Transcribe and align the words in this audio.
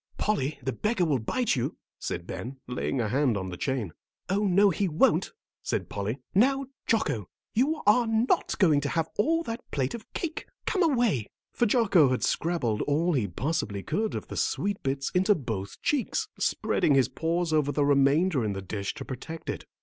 "Polly, 0.17 0.57
the 0.63 0.71
beggar 0.73 1.05
will 1.05 1.19
bite 1.19 1.55
you," 1.55 1.77
said 1.99 2.25
Ben, 2.25 2.57
laying 2.67 2.99
a 2.99 3.07
hand 3.09 3.37
on 3.37 3.49
the 3.49 3.55
chain. 3.55 3.93
"Oh, 4.29 4.47
no, 4.47 4.71
he 4.71 4.87
won't," 4.87 5.31
said 5.61 5.89
Polly. 5.89 6.17
"Now, 6.33 6.65
Jocko, 6.87 7.29
you 7.53 7.83
are 7.85 8.07
not 8.07 8.57
going 8.57 8.81
to 8.81 8.89
have 8.89 9.09
all 9.19 9.43
that 9.43 9.61
plate 9.69 9.93
of 9.93 10.11
cake. 10.13 10.47
Come 10.65 10.81
away," 10.81 11.27
for 11.53 11.67
Jocko 11.67 12.09
had 12.09 12.23
scrabbled 12.23 12.81
all 12.87 13.13
he 13.13 13.27
possibly 13.27 13.83
could 13.83 14.15
of 14.15 14.27
the 14.27 14.37
sweet 14.37 14.81
bits 14.81 15.11
into 15.11 15.35
both 15.35 15.79
cheeks, 15.83 16.27
spreading 16.39 16.95
his 16.95 17.07
paws 17.07 17.53
over 17.53 17.71
the 17.71 17.85
remainder 17.85 18.43
in 18.43 18.53
the 18.53 18.61
dish 18.63 18.95
to 18.95 19.05
protect 19.05 19.51
it. 19.51 19.65